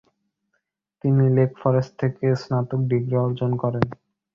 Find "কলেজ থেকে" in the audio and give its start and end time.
1.91-2.25